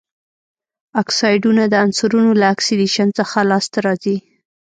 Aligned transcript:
اکسایډونه 1.01 1.63
د 1.67 1.73
عنصرونو 1.85 2.31
له 2.39 2.45
اکسیدیشن 2.53 3.07
څخه 3.19 3.37
لاسته 3.51 3.77
راځي. 3.87 4.17